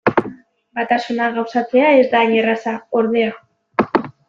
[0.79, 3.39] Batasuna gauzatzea ez da hain erraza, ordea.